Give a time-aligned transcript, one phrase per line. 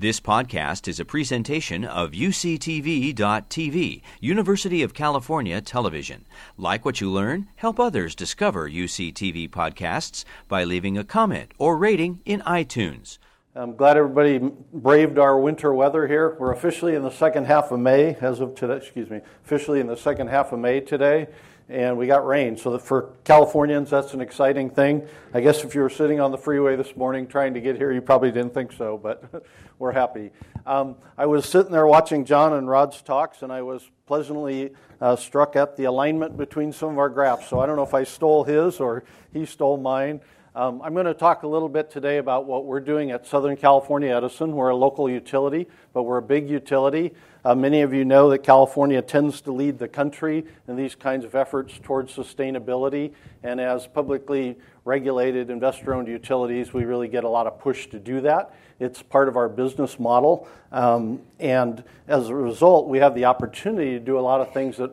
[0.00, 6.24] This podcast is a presentation of UCTV.tv, University of California Television.
[6.56, 12.20] Like what you learn, help others discover UCTV podcasts by leaving a comment or rating
[12.24, 13.18] in iTunes.
[13.56, 14.38] I'm glad everybody
[14.72, 16.36] braved our winter weather here.
[16.38, 19.88] We're officially in the second half of May, as of today, excuse me, officially in
[19.88, 21.26] the second half of May today
[21.68, 22.56] and we got rain.
[22.56, 25.06] So for Californians, that's an exciting thing.
[25.34, 27.92] I guess if you were sitting on the freeway this morning trying to get here,
[27.92, 29.44] you probably didn't think so, but
[29.78, 30.30] we're happy.
[30.64, 35.16] Um, I was sitting there watching John and Rod's talks, and I was pleasantly uh,
[35.16, 37.48] struck at the alignment between some of our graphs.
[37.48, 40.20] So I don't know if I stole his or he stole mine.
[40.58, 43.56] Um, I'm going to talk a little bit today about what we're doing at Southern
[43.56, 44.56] California Edison.
[44.56, 47.14] We're a local utility, but we're a big utility.
[47.44, 51.24] Uh, many of you know that California tends to lead the country in these kinds
[51.24, 53.12] of efforts towards sustainability.
[53.44, 58.00] And as publicly regulated investor owned utilities, we really get a lot of push to
[58.00, 58.52] do that.
[58.80, 60.48] It's part of our business model.
[60.72, 64.78] Um, and as a result, we have the opportunity to do a lot of things
[64.78, 64.90] that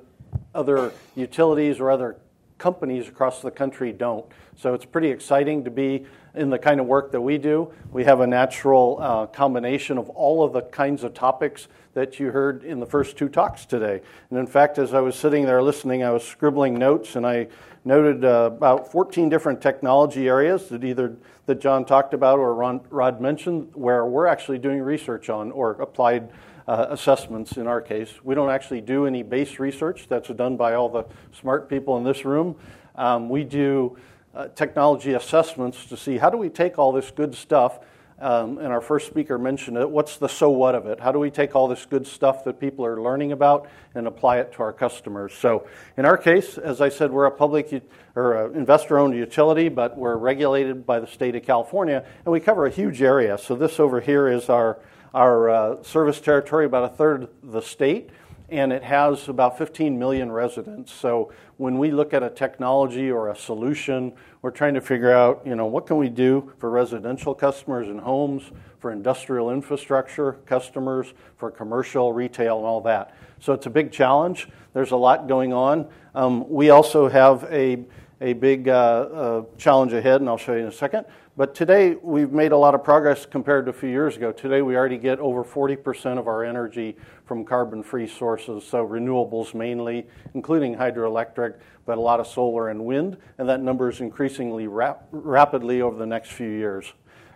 [0.54, 2.18] other utilities or other
[2.58, 4.26] companies across the country don't.
[4.56, 7.72] So it's pretty exciting to be in the kind of work that we do.
[7.92, 12.32] We have a natural uh, combination of all of the kinds of topics that you
[12.32, 14.02] heard in the first two talks today.
[14.30, 17.48] And in fact, as I was sitting there listening, I was scribbling notes and I
[17.86, 22.82] noted uh, about 14 different technology areas that either that John talked about or Ron,
[22.90, 26.30] Rod mentioned where we're actually doing research on or applied
[26.68, 28.12] uh, assessments in our case.
[28.24, 30.08] We don't actually do any base research.
[30.08, 31.06] That's done by all the
[31.40, 32.56] smart people in this room.
[32.96, 33.98] Um, we do
[34.34, 37.80] uh, technology assessments to see how do we take all this good stuff.
[38.18, 39.90] Um, and our first speaker mentioned it.
[39.90, 41.02] What's the so what of it?
[41.02, 44.38] How do we take all this good stuff that people are learning about and apply
[44.38, 45.34] it to our customers?
[45.34, 47.84] So, in our case, as I said, we're a public
[48.16, 52.66] or investor owned utility, but we're regulated by the state of California, and we cover
[52.66, 53.38] a huge area.
[53.38, 54.80] So, this over here is our
[55.16, 58.10] our uh, service territory, about a third of the state,
[58.50, 60.92] and it has about 15 million residents.
[60.92, 64.12] So when we look at a technology or a solution,
[64.42, 68.02] we're trying to figure out, you know, what can we do for residential customers and
[68.02, 73.16] homes, for industrial infrastructure customers, for commercial, retail, and all that.
[73.40, 74.50] So it's a big challenge.
[74.74, 75.88] There's a lot going on.
[76.14, 77.86] Um, we also have a
[78.22, 81.06] a big uh, uh, challenge ahead, and I'll show you in a second.
[81.38, 84.32] But today, we've made a lot of progress compared to a few years ago.
[84.32, 89.54] Today, we already get over 40% of our energy from carbon free sources, so renewables
[89.54, 91.56] mainly, including hydroelectric,
[91.86, 95.98] but a lot of solar and wind, and that number is increasingly rap- rapidly over
[95.98, 96.94] the next few years.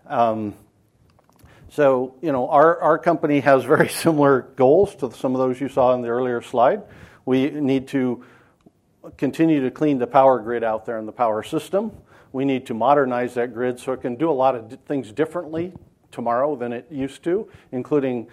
[0.07, 0.55] Um,
[1.71, 5.67] so, you know, our, our company has very similar goals to some of those you
[5.67, 6.83] saw in the earlier slide.
[7.25, 8.23] We need to
[9.17, 11.91] continue to clean the power grid out there in the power system.
[12.31, 15.73] We need to modernize that grid so it can do a lot of things differently
[16.11, 18.27] tomorrow than it used to, including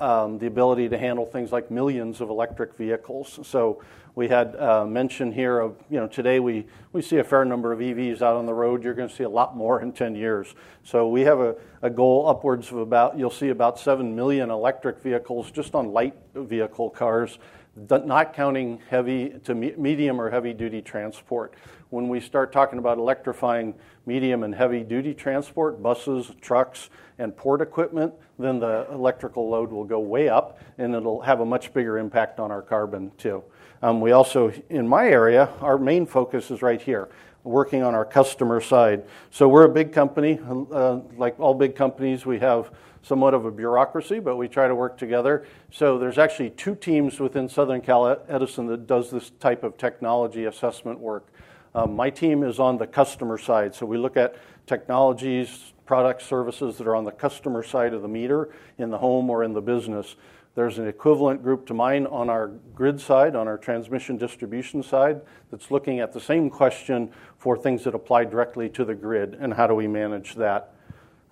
[0.00, 3.40] um, the ability to handle things like millions of electric vehicles.
[3.42, 3.82] So
[4.14, 7.72] we had uh, mention here of, you know, today we, we see a fair number
[7.72, 8.82] of EVs out on the road.
[8.82, 10.54] You're going to see a lot more in 10 years.
[10.84, 15.00] So we have a, a goal upwards of about, you'll see about 7 million electric
[15.02, 17.38] vehicles just on light vehicle cars
[17.76, 21.54] not counting heavy to medium or heavy duty transport.
[21.90, 23.74] When we start talking about electrifying
[24.06, 29.84] medium and heavy duty transport, buses, trucks, and port equipment, then the electrical load will
[29.84, 33.42] go way up and it'll have a much bigger impact on our carbon too.
[33.82, 37.08] Um, we also, in my area, our main focus is right here,
[37.44, 39.04] working on our customer side.
[39.30, 40.40] So we're a big company.
[40.72, 42.70] Uh, like all big companies, we have
[43.06, 45.46] somewhat of a bureaucracy, but we try to work together.
[45.70, 50.46] So there's actually two teams within Southern Cal Edison that does this type of technology
[50.46, 51.28] assessment work.
[51.72, 54.34] Um, my team is on the customer side, so we look at
[54.66, 59.30] technologies, products, services that are on the customer side of the meter in the home
[59.30, 60.16] or in the business.
[60.56, 65.20] There's an equivalent group to mine on our grid side, on our transmission distribution side,
[65.52, 69.54] that's looking at the same question for things that apply directly to the grid and
[69.54, 70.72] how do we manage that.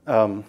[0.06, 0.44] Um,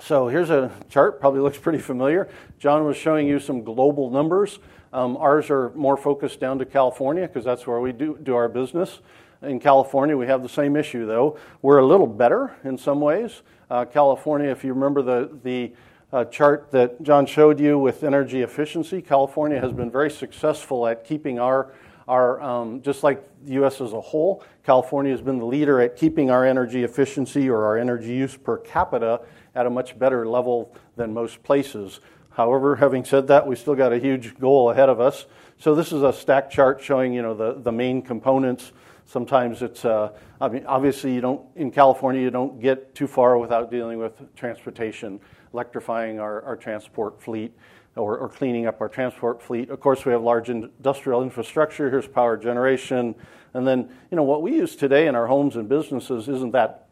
[0.00, 2.28] so here's a chart, probably looks pretty familiar.
[2.58, 4.58] John was showing you some global numbers.
[4.92, 8.48] Um, ours are more focused down to California because that's where we do, do our
[8.48, 9.00] business.
[9.42, 11.38] In California, we have the same issue though.
[11.62, 13.42] We're a little better in some ways.
[13.70, 15.72] Uh, California, if you remember the, the
[16.12, 21.04] uh, chart that John showed you with energy efficiency, California has been very successful at
[21.04, 21.72] keeping our
[22.08, 23.80] our, um, just like the U.S.
[23.80, 27.78] as a whole, California has been the leader at keeping our energy efficiency or our
[27.78, 29.20] energy use per capita
[29.54, 32.00] at a much better level than most places.
[32.30, 35.26] However, having said that, we still got a huge goal ahead of us.
[35.58, 38.72] So this is a stack chart showing, you know, the, the main components.
[39.06, 43.38] Sometimes it's, uh, I mean, obviously you don't, in California, you don't get too far
[43.38, 45.20] without dealing with transportation.
[45.54, 47.56] electrifying our, our transport fleet
[47.96, 49.70] or, or, cleaning up our transport fleet.
[49.70, 51.90] Of course, we have large industrial infrastructure.
[51.90, 53.14] Here's power generation.
[53.54, 56.88] And then, you know, what we use today in our homes and businesses isn't that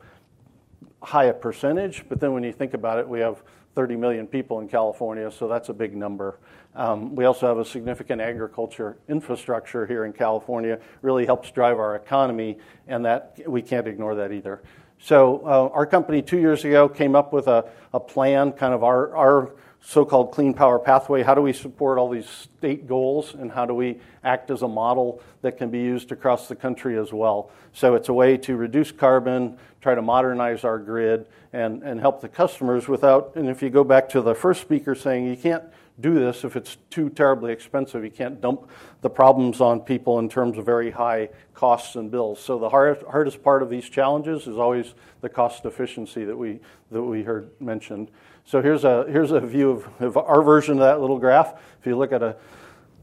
[1.03, 3.43] high a percentage, but then when you think about it, we have
[3.75, 6.39] 30 million people in California, so that's a big number.
[6.75, 11.97] Um, we also have a significant agriculture infrastructure here in California, really helps drive our
[11.97, 12.59] economy,
[12.89, 14.63] and that we can't ignore that either.
[15.01, 18.83] So, uh, our company two years ago came up with a, a plan, kind of
[18.83, 21.23] our, our so called clean power pathway.
[21.23, 24.69] How do we support all these state goals, and how do we act as a
[24.69, 27.51] model that can be used across the country as well?
[27.75, 32.21] So, it's a way to reduce carbon, try to modernize our grid, and, and help
[32.21, 33.33] the customers without.
[33.37, 35.65] And if you go back to the first speaker saying you can't
[36.01, 38.05] do this if it's too terribly expensive.
[38.05, 38.69] You can't dump
[39.01, 42.41] the problems on people in terms of very high costs and bills.
[42.41, 46.61] So the hard, hardest part of these challenges is always the cost efficiency that we
[46.91, 48.11] that we heard mentioned.
[48.45, 51.55] So here's a, here's a view of, of our version of that little graph.
[51.81, 52.37] If you look at a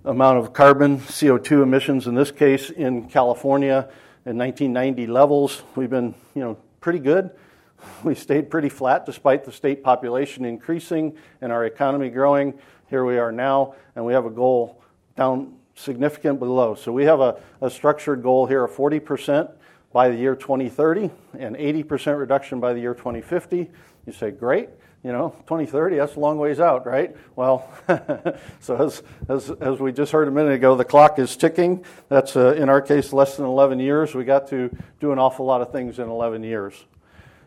[0.04, 3.90] amount of carbon, CO2 emissions in this case in California
[4.26, 7.32] in 1990 levels, we've been you know pretty good.
[8.04, 12.54] We stayed pretty flat despite the state population increasing and our economy growing.
[12.92, 14.84] Here we are now, and we have a goal
[15.16, 16.76] down significantly below.
[16.76, 19.50] So we have a, a structured goal here of 40%
[19.92, 21.10] by the year 2030
[21.40, 23.72] and 80% reduction by the year 2050.
[24.06, 24.70] You say, great
[25.04, 27.16] you know, 2030, that's a long ways out, right?
[27.36, 27.68] Well,
[28.60, 31.84] so as, as, as we just heard a minute ago, the clock is ticking.
[32.08, 34.14] That's, uh, in our case, less than 11 years.
[34.14, 36.86] We got to do an awful lot of things in 11 years.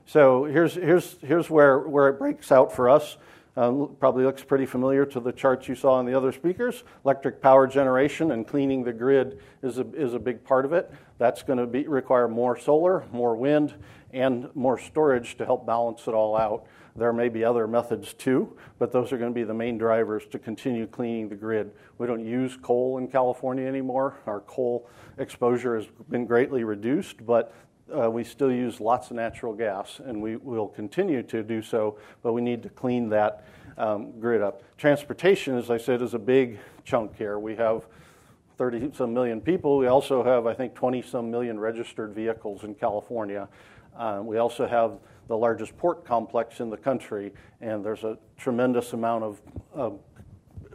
[0.06, 3.16] So here's, here's, here's where, where it breaks out for us.
[3.56, 6.82] Um, probably looks pretty familiar to the charts you saw in the other speakers.
[7.04, 10.90] Electric power generation and cleaning the grid is a, is a big part of it.
[11.18, 13.74] That's going to require more solar, more wind,
[14.12, 16.66] and more storage to help balance it all out.
[16.96, 20.26] There may be other methods too, but those are going to be the main drivers
[20.30, 21.72] to continue cleaning the grid.
[21.98, 24.20] We don't use coal in California anymore.
[24.26, 27.54] Our coal exposure has been greatly reduced, but
[27.92, 31.98] uh, we still use lots of natural gas, and we will continue to do so,
[32.22, 33.44] but we need to clean that
[33.76, 34.62] um, grid up.
[34.78, 37.38] Transportation, as I said, is a big chunk here.
[37.38, 37.86] We have
[38.56, 39.78] 30 some million people.
[39.78, 43.48] We also have, I think, 20 some million registered vehicles in California.
[43.96, 44.98] Uh, we also have
[45.28, 49.40] the largest port complex in the country, and there's a tremendous amount of,
[49.72, 49.98] of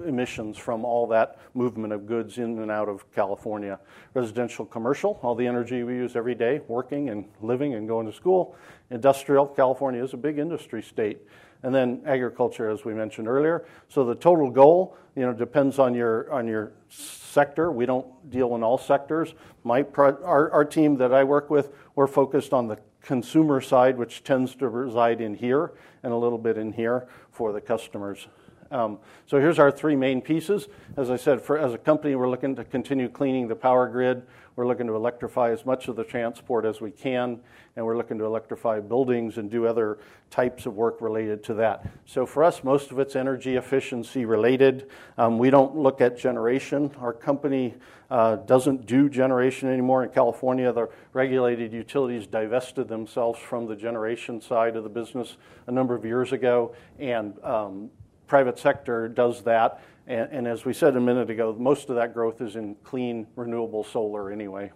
[0.06, 3.80] emissions from all that movement of goods in and out of California.
[4.14, 8.14] Residential, commercial, all the energy we use every day, working and living and going to
[8.14, 8.56] school.
[8.90, 11.20] Industrial, California is a big industry state.
[11.62, 13.66] And then agriculture, as we mentioned earlier.
[13.90, 17.70] So the total goal, you know, depends on your on your sector.
[17.72, 19.34] We don't deal in all sectors.
[19.64, 24.24] My our, our team that I work with, we're focused on the consumer side, which
[24.24, 25.74] tends to reside in here
[26.04, 28.28] and a little bit in here for the customers.
[28.72, 30.68] Um, so here's our three main pieces.
[30.96, 34.24] As I said, for, as a company, we're looking to continue cleaning the power grid.
[34.56, 37.40] We're looking to electrify as much of the transport as we can,
[37.76, 40.00] and we're looking to electrify buildings and do other
[40.30, 41.88] types of work related to that.
[42.06, 44.90] So for us, most of it's energy efficiency related.
[45.18, 46.92] Um, we don't look at generation.
[47.00, 47.76] Our company
[48.12, 50.74] uh, doesn't do generation anymore in California.
[50.74, 55.38] The regulated utilities divested themselves from the generation side of the business
[55.68, 57.90] a number of years ago, and um,
[58.30, 62.16] private sector does that and, and, as we said a minute ago, most of that
[62.16, 64.72] growth is in clean, renewable solar anyway.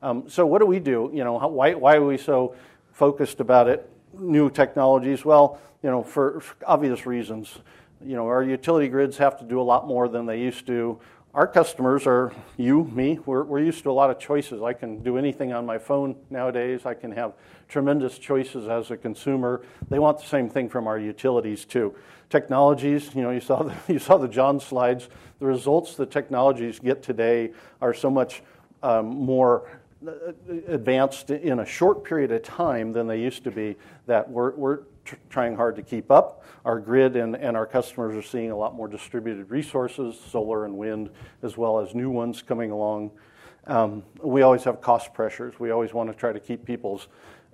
[0.00, 1.10] Um, so, what do we do?
[1.12, 2.56] You know, how, why, why are we so
[2.92, 3.86] focused about it?
[4.14, 5.22] New technologies?
[5.22, 7.58] Well, you know, for, for obvious reasons.
[8.02, 10.98] You know, our utility grids have to do a lot more than they used to
[11.34, 13.18] our customers are you, me.
[13.26, 14.62] We're, we're used to a lot of choices.
[14.62, 16.86] I can do anything on my phone nowadays.
[16.86, 17.34] I can have
[17.68, 19.62] tremendous choices as a consumer.
[19.90, 21.94] They want the same thing from our utilities too.
[22.30, 25.08] Technologies, you know, you saw the, you saw the John slides.
[25.38, 28.42] The results the technologies get today are so much
[28.82, 29.68] um, more
[30.06, 30.12] uh,
[30.68, 34.78] advanced in a short period of time than they used to be that we're, we're
[35.08, 36.44] tr- trying hard to keep up.
[36.64, 40.76] Our grid and, and our customers are seeing a lot more distributed resources, solar and
[40.76, 41.10] wind,
[41.42, 43.10] as well as new ones coming along.
[43.66, 45.58] Um, we always have cost pressures.
[45.58, 47.08] We always want to try to keep people's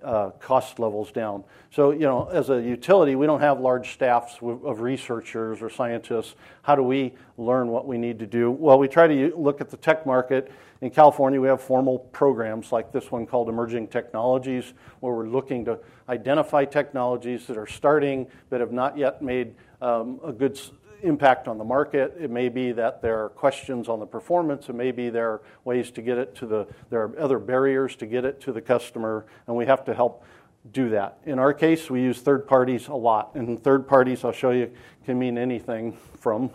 [0.04, 1.44] uh, cost levels down.
[1.70, 6.34] So, you know, as a utility, we don't have large staffs of researchers or scientists.
[6.62, 8.50] How do we learn what we need to do?
[8.50, 10.52] Well, we try to look at the tech market.
[10.80, 15.64] In California, we have formal programs like this one called Emerging Technologies, where we're looking
[15.64, 20.60] to identify technologies that are starting but have not yet made um, a good
[21.04, 22.16] impact on the market.
[22.18, 24.68] It may be that there are questions on the performance.
[24.68, 27.94] It may be there are ways to get it to the, there are other barriers
[27.96, 30.24] to get it to the customer, and we have to help
[30.72, 31.18] do that.
[31.24, 33.34] In our case, we use third parties a lot.
[33.34, 34.72] And third parties, I'll show you,
[35.04, 36.50] can mean anything from.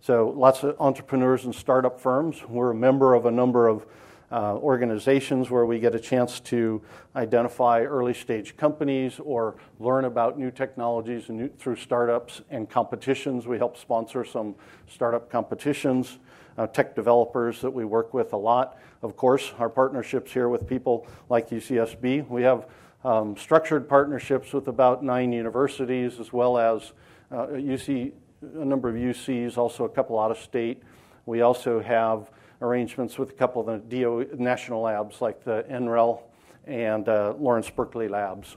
[0.00, 2.42] So lots of entrepreneurs and startup firms.
[2.48, 3.84] We're a member of a number of
[4.32, 6.80] uh, organizations where we get a chance to
[7.16, 13.46] identify early stage companies or learn about new technologies new, through startups and competitions.
[13.46, 14.54] We help sponsor some
[14.88, 16.18] startup competitions.
[16.58, 18.76] Uh, tech developers that we work with a lot.
[19.02, 22.28] Of course, our partnerships here with people like UCSB.
[22.28, 22.66] We have
[23.02, 26.92] um, structured partnerships with about nine universities, as well as
[27.30, 30.82] uh, UC, a number of UCs, also a couple out of state.
[31.24, 36.22] We also have arrangements with a couple of the DOE national labs, like the NREL
[36.66, 38.56] and uh, Lawrence Berkeley labs.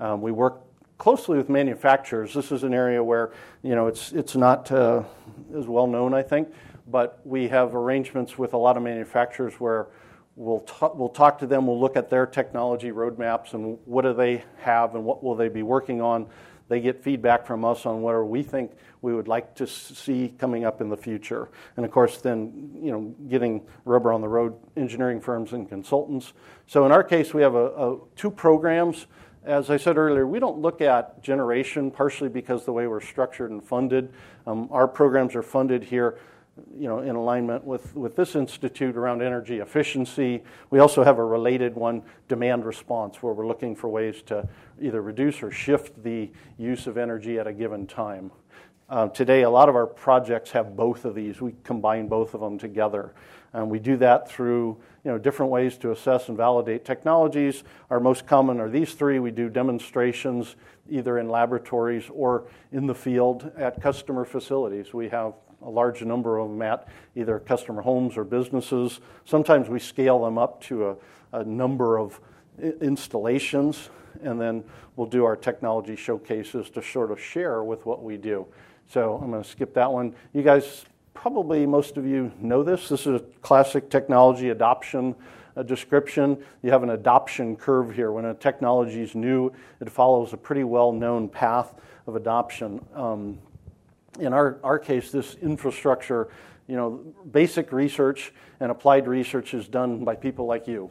[0.00, 0.62] Um, we work
[0.98, 2.34] closely with manufacturers.
[2.34, 5.02] This is an area where you know it's it's not uh,
[5.56, 6.48] as well known, I think,
[6.86, 9.88] but we have arrangements with a lot of manufacturers where
[10.36, 14.42] We'll, we'll talk to them, we'll look at their technology roadmaps and what do they
[14.58, 16.26] have and what will they be working on.
[16.68, 20.64] They get feedback from us on what we think we would like to see coming
[20.64, 21.50] up in the future.
[21.76, 26.32] And of course, then, you know, getting rubber on the road engineering firms and consultants.
[26.66, 29.06] So in our case, we have a, a two programs.
[29.44, 33.50] As I said earlier, we don't look at generation partially because the way we're structured
[33.50, 34.10] and funded.
[34.46, 36.18] Um, our programs are funded here
[36.76, 40.42] you know, in alignment with, with this institute around energy efficiency.
[40.70, 44.48] We also have a related one, demand response, where we're looking for ways to
[44.80, 48.30] either reduce or shift the use of energy at a given time.
[48.88, 51.40] Uh, today, a lot of our projects have both of these.
[51.40, 53.14] We combine both of them together.
[53.52, 57.62] And we do that through you know, different ways to assess and validate technologies.
[57.90, 59.18] Our most common are these three.
[59.18, 60.56] We do demonstrations
[60.88, 64.94] either in laboratories or in the field at customer facilities.
[64.94, 69.00] We have a large number of them at either customer homes or businesses.
[69.24, 70.96] Sometimes we scale them up to a,
[71.32, 72.20] a number of
[72.80, 73.90] installations,
[74.22, 74.64] and then
[74.96, 78.46] we'll do our technology showcases to sort of share with what we do.
[78.88, 80.14] So I'm going to skip that one.
[80.32, 80.84] You guys,
[81.14, 82.88] probably most of you know this.
[82.88, 85.14] This is a classic technology adoption
[85.56, 86.36] uh, description.
[86.62, 88.12] You have an adoption curve here.
[88.12, 91.72] When a technology is new, it follows a pretty well known path
[92.06, 92.84] of adoption.
[92.94, 93.38] Um,
[94.20, 96.28] in our, our case, this infrastructure,
[96.66, 100.90] you know, basic research and applied research is done by people like you.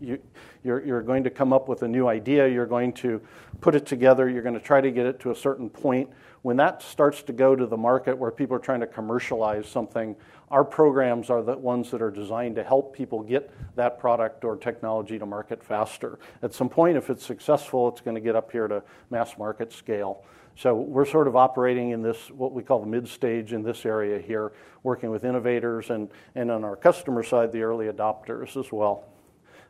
[0.00, 0.18] you
[0.62, 3.20] you're, you're going to come up with a new idea, you're going to
[3.60, 6.10] put it together, you're going to try to get it to a certain point.
[6.42, 10.16] When that starts to go to the market where people are trying to commercialize something,
[10.50, 14.56] our programs are the ones that are designed to help people get that product or
[14.56, 16.18] technology to market faster.
[16.42, 19.72] At some point, if it's successful, it's going to get up here to mass market
[19.72, 20.24] scale.
[20.56, 23.86] So we're sort of operating in this, what we call the mid stage in this
[23.86, 28.72] area here, working with innovators and, and on our customer side, the early adopters as
[28.72, 29.04] well.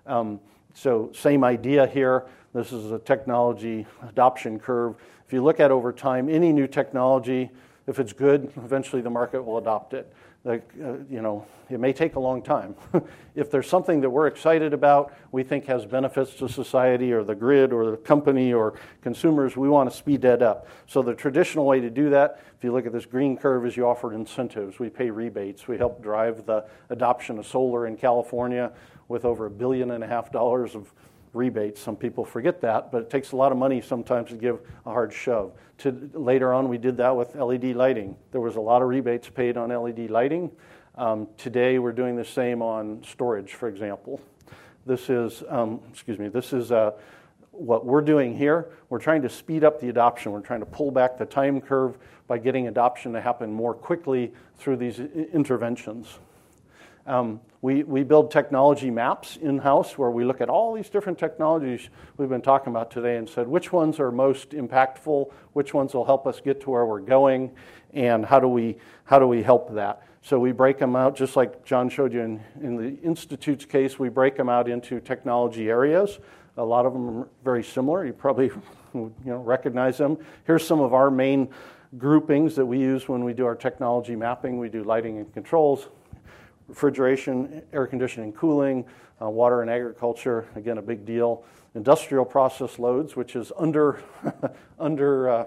[0.06, 0.40] Um,
[0.74, 2.26] so, same idea here.
[2.54, 4.96] This is a technology adoption curve.
[5.26, 7.50] If you look at over time, any new technology,
[7.86, 10.12] if it's good, eventually the market will adopt it
[10.46, 10.56] uh,
[11.10, 12.74] you know, it may take a long time.
[13.34, 17.34] if there's something that we're excited about, we think has benefits to society or the
[17.34, 20.66] grid or the company or consumers, we want to speed that up.
[20.86, 23.76] So the traditional way to do that, if you look at this green curve, is
[23.76, 24.78] you offer incentives.
[24.78, 25.68] We pay rebates.
[25.68, 28.72] We help drive the adoption of solar in California
[29.08, 30.90] with over a billion and a half dollars of
[31.32, 31.80] rebates.
[31.80, 34.90] Some people forget that, but it takes a lot of money sometimes to give a
[34.90, 35.52] hard shove.
[35.78, 38.16] To, later on, we did that with LED lighting.
[38.32, 40.50] There was a lot of rebates paid on LED lighting.
[40.96, 44.20] Um, today, we're doing the same on storage, for example.
[44.86, 46.92] This is, um, excuse me, this is uh,
[47.52, 48.70] what we're doing here.
[48.88, 50.32] We're trying to speed up the adoption.
[50.32, 51.96] We're trying to pull back the time curve
[52.26, 56.18] by getting adoption to happen more quickly through these interventions.
[57.06, 61.18] Um, we, we build technology maps in house where we look at all these different
[61.18, 65.92] technologies we've been talking about today and said which ones are most impactful, which ones
[65.92, 67.50] will help us get to where we're going,
[67.92, 70.02] and how do we, how do we help that.
[70.22, 73.98] So we break them out, just like John showed you in, in the Institute's case,
[73.98, 76.18] we break them out into technology areas.
[76.56, 78.06] A lot of them are very similar.
[78.06, 78.50] You probably
[78.94, 80.18] you know, recognize them.
[80.44, 81.48] Here's some of our main
[81.98, 84.58] groupings that we use when we do our technology mapping.
[84.58, 85.88] We do lighting and controls,
[86.70, 88.86] refrigeration, air conditioning, cooling,
[89.20, 91.44] uh, water and agriculture, again, a big deal.
[91.74, 94.02] Industrial process loads, which is under,
[94.78, 95.44] under, uh,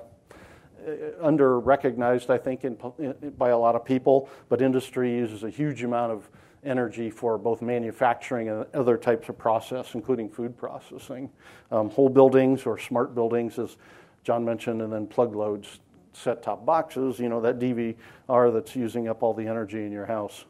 [1.22, 5.50] under recognized, I think, in, in, by a lot of people, but industry uses a
[5.50, 6.30] huge amount of
[6.66, 11.30] energy for both manufacturing and other types of process, including food processing.
[11.72, 13.78] Um, whole buildings or smart buildings, as
[14.24, 15.80] John mentioned, and then plug loads,
[16.14, 20.06] set top boxes, you know, that DVR that's using up all the energy in your
[20.06, 20.46] house.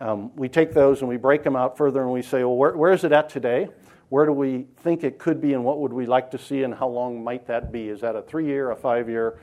[0.00, 2.76] Um, we take those and we break them out further and we say, well, where,
[2.76, 3.68] where is it at today?
[4.08, 6.74] Where do we think it could be, and what would we like to see, and
[6.74, 7.88] how long might that be?
[7.88, 9.38] Is that a three year, a five year,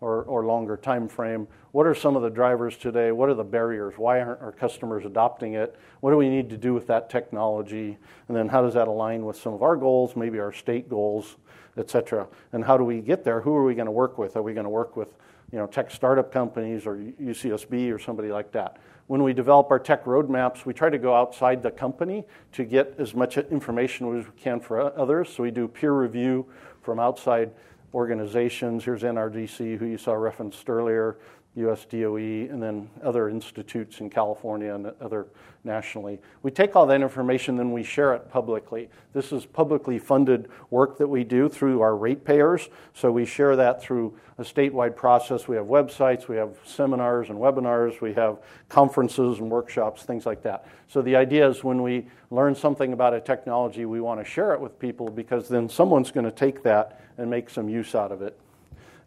[0.00, 1.48] or, or longer time frame?
[1.72, 3.10] What are some of the drivers today?
[3.10, 3.94] What are the barriers?
[3.96, 5.76] Why aren't our customers adopting it?
[6.00, 7.98] What do we need to do with that technology?
[8.28, 11.36] And then how does that align with some of our goals, maybe our state goals,
[11.76, 12.28] et cetera?
[12.52, 13.40] And how do we get there?
[13.40, 14.36] Who are we going to work with?
[14.36, 15.08] Are we going to work with
[15.50, 18.78] you know, tech startup companies or UCSB or somebody like that?
[19.12, 22.94] When we develop our tech roadmaps, we try to go outside the company to get
[22.96, 25.28] as much information as we can for others.
[25.28, 26.46] So we do peer review
[26.80, 27.50] from outside
[27.92, 28.86] organizations.
[28.86, 31.18] Here's NRDC, who you saw referenced earlier.
[31.54, 32.16] US DOE,
[32.50, 35.26] and then other institutes in California and other
[35.64, 36.18] nationally.
[36.42, 38.88] We take all that information, then we share it publicly.
[39.12, 43.82] This is publicly funded work that we do through our ratepayers, so we share that
[43.82, 45.46] through a statewide process.
[45.46, 50.42] We have websites, we have seminars and webinars, we have conferences and workshops, things like
[50.42, 50.66] that.
[50.88, 54.54] So the idea is when we learn something about a technology, we want to share
[54.54, 58.10] it with people because then someone's going to take that and make some use out
[58.10, 58.38] of it.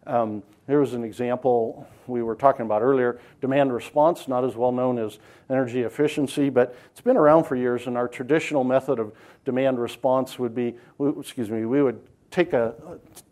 [0.06, 4.72] Um, here was an example we were talking about earlier demand response, not as well
[4.72, 5.18] known as
[5.50, 7.86] energy efficiency, but it's been around for years.
[7.86, 9.12] And our traditional method of
[9.44, 12.74] demand response would be excuse me, we would take a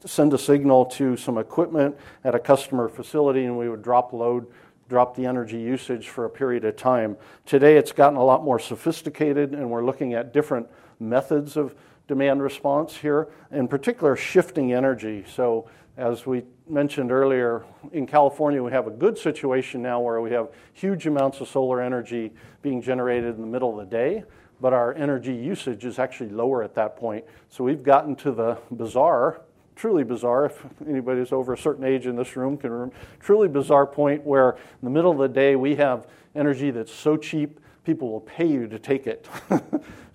[0.05, 4.47] send a signal to some equipment at a customer facility and we would drop load
[4.89, 8.59] drop the energy usage for a period of time today it's gotten a lot more
[8.59, 10.67] sophisticated and we're looking at different
[11.01, 11.75] methods of
[12.07, 18.73] demand response here in particular shifting energy so as we mentioned earlier, in California, we
[18.73, 22.33] have a good situation now where we have huge amounts of solar energy
[22.63, 24.25] being generated in the middle of the day,
[24.61, 27.25] but our energy usage is actually lower at that point.
[27.49, 29.43] So we've gotten to the bizarre,
[29.77, 33.87] truly bizarre, if anybody's over a certain age in this room can remember, truly bizarre
[33.87, 38.11] point where in the middle of the day we have energy that's so cheap people
[38.11, 39.29] will pay you to take it.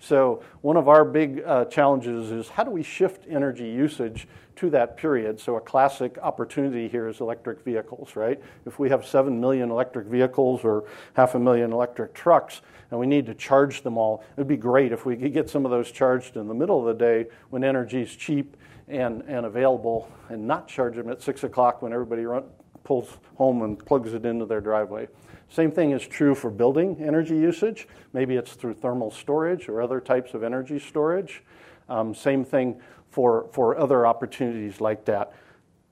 [0.00, 4.70] so, one of our big uh, challenges is how do we shift energy usage to
[4.70, 5.40] that period?
[5.40, 8.40] So, a classic opportunity here is electric vehicles, right?
[8.66, 10.84] If we have 7 million electric vehicles or
[11.14, 14.56] half a million electric trucks and we need to charge them all, it would be
[14.56, 17.30] great if we could get some of those charged in the middle of the day
[17.50, 18.56] when energy is cheap
[18.88, 22.44] and, and available and not charge them at 6 o'clock when everybody run,
[22.82, 25.06] pulls home and plugs it into their driveway.
[25.50, 27.88] Same thing is true for building energy usage.
[28.12, 31.42] Maybe it's through thermal storage or other types of energy storage.
[31.88, 35.32] Um, same thing for, for other opportunities like that.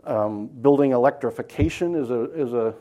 [0.05, 2.73] Um, building electrification is a, is a,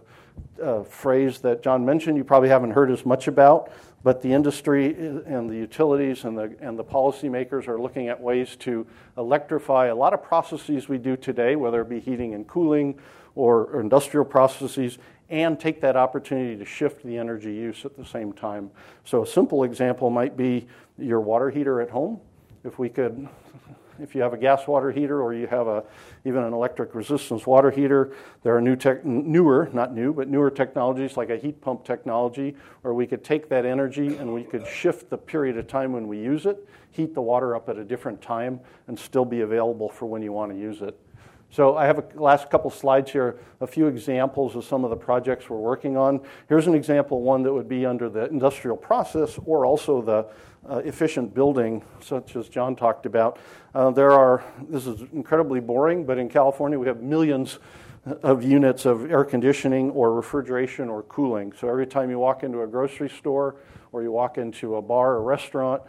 [0.62, 3.72] a phrase that John mentioned you probably haven't heard as much about,
[4.04, 8.56] but the industry and the utilities and the, and the policymakers are looking at ways
[8.58, 8.86] to
[9.18, 13.00] electrify a lot of processes we do today, whether it be heating and cooling
[13.34, 18.06] or, or industrial processes, and take that opportunity to shift the energy use at the
[18.06, 18.72] same time.
[19.04, 22.20] So, a simple example might be your water heater at home.
[22.64, 23.28] If we could,
[24.00, 25.84] if you have a gas water heater or you have a,
[26.26, 28.14] even an electric resistance water heater,
[28.44, 32.56] there are new tech, newer, not new, but newer technologies like a heat pump technology
[32.82, 36.08] where we could take that energy and we could shift the period of time when
[36.08, 39.90] we use it, heat the water up at a different time, and still be available
[39.90, 40.98] for when you want to use it.
[41.50, 44.98] So I have a last couple slides here, a few examples of some of the
[44.98, 46.20] projects we're working on.
[46.50, 50.28] Here's an example, one that would be under the industrial process or also the
[50.70, 53.40] uh, efficient building, such as John talked about.
[53.74, 57.60] Uh, there are, this is incredibly boring, but in California we have millions
[58.24, 61.54] of units of air conditioning or refrigeration or cooling.
[61.60, 63.56] So every time you walk into a grocery store
[63.92, 65.82] or you walk into a bar or restaurant,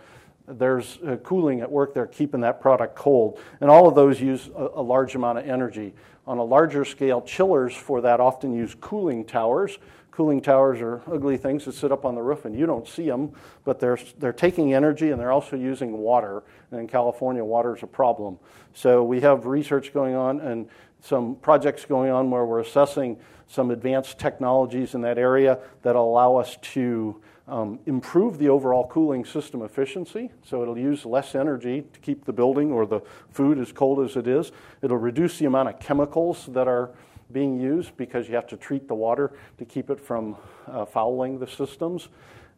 [0.48, 3.38] there's uh, cooling at work there keeping that product cold.
[3.60, 5.94] And all of those use a, a, large amount of energy.
[6.26, 9.78] On a larger scale, chillers for that often use cooling towers.
[10.10, 13.06] Cooling towers are ugly things that sit up on the roof and you don't see
[13.06, 13.32] them,
[13.64, 16.42] but they're, they're taking energy and they're also using water.
[16.70, 18.38] And in California, water is a problem.
[18.74, 20.68] So we have research going on and
[21.00, 26.36] some projects going on where we're assessing some advanced technologies in that area that allow
[26.36, 32.00] us to um, improve the overall cooling system efficiency, so it'll use less energy to
[32.00, 34.52] keep the building or the food as cold as it is.
[34.82, 36.90] It'll reduce the amount of chemicals that are
[37.32, 41.38] being used because you have to treat the water to keep it from uh, fouling
[41.38, 42.08] the systems.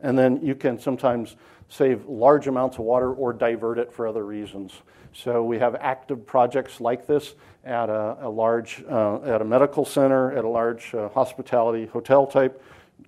[0.00, 1.36] And then you can sometimes
[1.68, 4.72] save large amounts of water or divert it for other reasons.
[5.12, 9.84] So we have active projects like this at a, a large, uh, at a medical
[9.84, 12.62] center, at a large uh, hospitality hotel type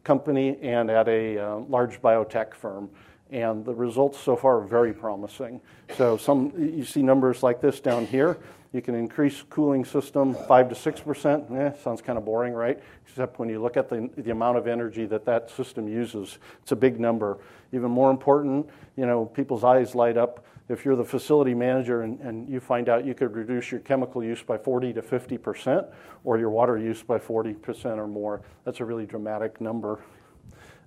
[0.05, 2.91] company and at a uh, large biotech firm.
[3.33, 5.61] And the results so far are very promising.
[5.97, 8.38] So some you see numbers like this down here.
[8.75, 11.51] You can increase cooling system 5 to 6%.
[11.51, 12.79] Eh, sounds kind of boring, right?
[13.07, 16.38] Except when you look at the, the amount of energy that that system uses.
[16.62, 17.38] It's a big number.
[17.73, 22.21] Even more important, you know, people's eyes light up if you're the facility manager and,
[22.21, 25.92] and you find out you could reduce your chemical use by 40 to 50%
[26.25, 28.40] or your water use by 40% or more.
[28.64, 30.01] That's a really dramatic number.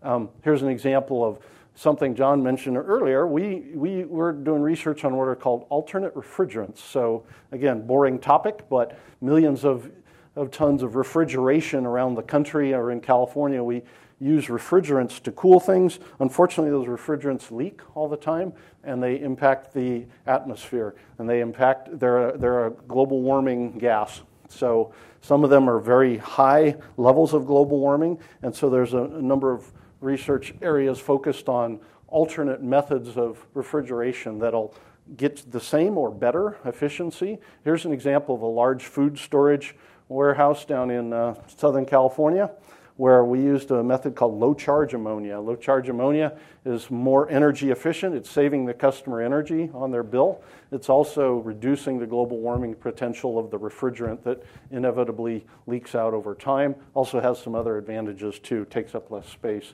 [0.02, 1.40] Um, here's an example of
[1.76, 6.80] something John mentioned earlier, we, we were doing research on what are called alternate refrigerants.
[6.80, 9.92] So, again, boring topic, but millions of,
[10.36, 13.62] of tons of refrigeration around the country or in California.
[13.62, 13.84] We
[14.20, 16.00] use refrigerants to cool things.
[16.20, 22.00] Unfortunately, those refrigerants leak all the time and they impact the atmosphere and they impact,
[22.00, 24.22] they're a, they're a global warming gas.
[24.48, 24.94] So,
[25.26, 29.22] some of them are very high levels of global warming, and so there's a, a
[29.22, 34.74] number of research areas focused on alternate methods of refrigeration that'll
[35.18, 37.40] get the same or better efficiency.
[37.64, 39.76] Here's an example of a large food storage
[40.08, 42.52] warehouse down in uh, Southern California
[42.98, 45.40] where we used a method called low charge ammonia.
[45.40, 50.42] Low charge ammonia is more energy efficient, it's saving the customer energy on their bill.
[50.72, 56.34] It's also reducing the global warming potential of the refrigerant that inevitably leaks out over
[56.34, 56.76] time.
[56.94, 59.74] Also has some other advantages too, takes up less space.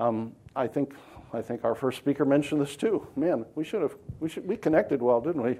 [0.00, 0.94] Um, I think
[1.32, 3.06] I think our first speaker mentioned this too.
[3.16, 5.58] Man, we should have we should we connected well, didn't we?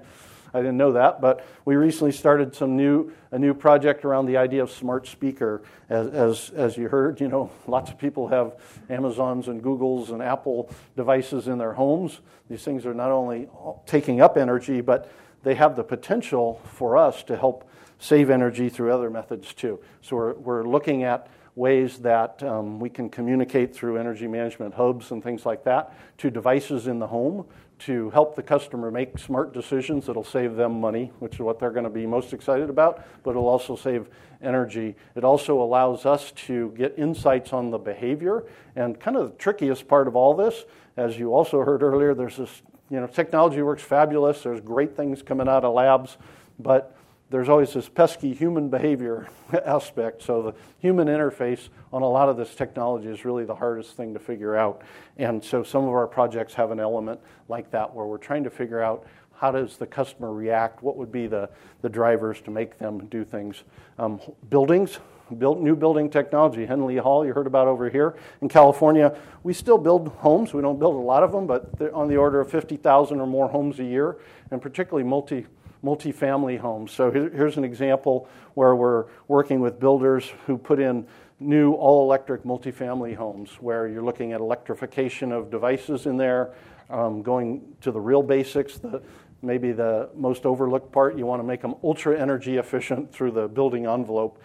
[0.53, 4.37] I didn't know that, but we recently started some new a new project around the
[4.37, 5.61] idea of smart speaker.
[5.89, 8.55] As as as you heard, you know, lots of people have
[8.89, 12.19] Amazons and Googles and Apple devices in their homes.
[12.49, 13.47] These things are not only
[13.85, 15.11] taking up energy, but
[15.43, 19.79] they have the potential for us to help save energy through other methods too.
[20.01, 25.11] So we're we're looking at ways that um, we can communicate through energy management hubs
[25.11, 27.45] and things like that to devices in the home
[27.81, 31.71] to help the customer make smart decisions that'll save them money, which is what they're
[31.71, 34.07] going to be most excited about, but it'll also save
[34.43, 34.95] energy.
[35.15, 38.45] It also allows us to get insights on the behavior.
[38.75, 42.37] And kind of the trickiest part of all this, as you also heard earlier, there's
[42.37, 42.61] this,
[42.91, 46.17] you know, technology works fabulous, there's great things coming out of labs,
[46.59, 46.95] but
[47.31, 49.27] there's always this pesky human behavior
[49.65, 50.21] aspect.
[50.21, 54.13] So the human interface on a lot of this technology is really the hardest thing
[54.13, 54.81] to figure out.
[55.17, 58.49] And so some of our projects have an element like that where we're trying to
[58.49, 61.49] figure out how does the customer react, what would be the,
[61.81, 63.63] the drivers to make them do things.
[63.97, 64.99] Um, buildings,
[65.37, 66.65] built new building technology.
[66.65, 69.17] Henley Hall, you heard about over here in California.
[69.43, 70.53] We still build homes.
[70.53, 73.47] We don't build a lot of them, but on the order of 50,000 or more
[73.47, 74.17] homes a year,
[74.51, 75.47] and particularly multi
[75.83, 76.91] multifamily homes.
[76.91, 81.05] So here's an example where we're working with builders who put in
[81.39, 86.53] new all electric multifamily homes where you're looking at electrification of devices in there,
[86.89, 89.01] um, going to the real basics, the,
[89.41, 91.17] maybe the most overlooked part.
[91.17, 94.41] You want to make them ultra energy efficient through the building envelope.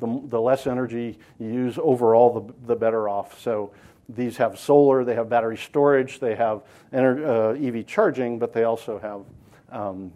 [0.00, 3.40] The, the less energy you use overall, the, the better off.
[3.40, 3.72] So
[4.08, 6.62] these have solar, they have battery storage, they have
[6.92, 10.12] uh, EV charging, but they also have um,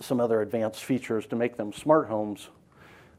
[0.00, 2.48] some other advanced features to make them smart homes.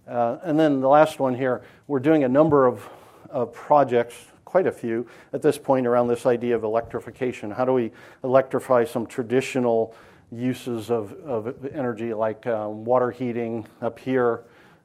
[0.08, 2.88] Uh, and then the last one here, we're doing a number of,
[3.30, 4.16] of projects,
[4.46, 7.52] quite a few, at this point around this idea of electrification.
[7.52, 7.92] How do we
[8.24, 9.96] electrify some traditional
[10.32, 14.44] uses of, of energy like um, water heating up here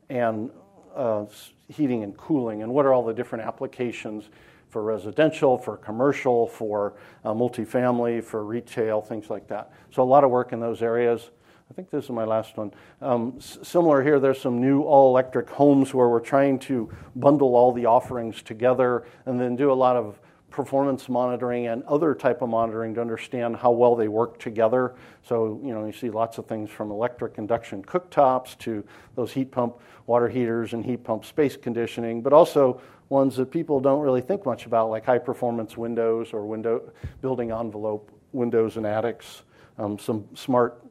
[0.08, 0.50] and
[0.94, 1.24] uh,
[1.68, 2.62] heating and cooling?
[2.62, 4.28] And what are all the different applications?
[4.68, 6.92] for residential, for commercial, for
[7.24, 9.72] uh, multifamily, for retail, things like that.
[9.90, 11.30] So, a lot of work in those areas.
[11.68, 12.72] I think this is my last one.
[13.00, 17.56] Um, s- similar here, there's some new all electric homes where we're trying to bundle
[17.56, 22.40] all the offerings together and then do a lot of performance monitoring and other type
[22.40, 24.94] of monitoring to understand how well they work together.
[25.22, 28.84] So, you know, you see lots of things from electric induction cooktops to
[29.16, 33.80] those heat pump water heaters and heat pump space conditioning, but also ones that people
[33.80, 38.86] don't really think much about, like high performance windows or window building envelope windows and
[38.86, 39.42] attics,
[39.78, 40.85] um, some smart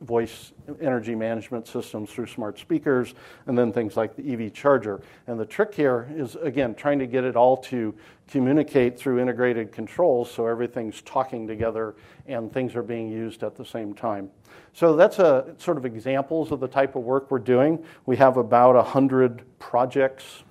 [0.00, 3.14] voice energy management systems through smart speakers,
[3.46, 5.00] and then things like the EV charger.
[5.26, 7.94] And the trick here is, again, trying to get it all to
[8.28, 11.94] communicate through integrated controls so everything's talking together
[12.26, 14.30] and things are being used at the same time.
[14.72, 17.82] So that's a sort of examples of the type of work we're doing.
[18.04, 20.42] We have about 100 projects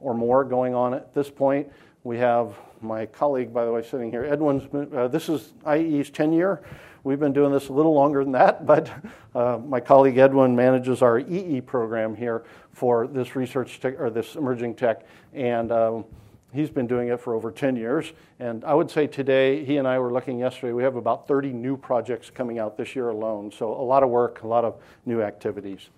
[0.00, 1.70] or more going on at this point.
[2.04, 4.62] We have my colleague, by the way, sitting here, Edwin's,
[4.94, 6.62] uh, this is IE's 10 year
[7.06, 8.90] We've been doing this a little longer than that, but
[9.32, 12.42] uh, my colleague Edwin manages our EE program here
[12.72, 16.04] for this research tech, or this emerging tech, and um,
[16.52, 18.12] he's been doing it for over 10 years.
[18.40, 21.52] And I would say today, he and I were looking yesterday, we have about 30
[21.52, 23.52] new projects coming out this year alone.
[23.52, 25.90] So a lot of work, a lot of new activities.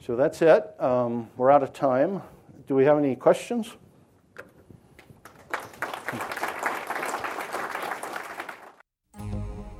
[0.00, 0.64] So that's it.
[0.80, 2.22] Um, we're out of time.
[2.68, 3.76] Do we have any questions?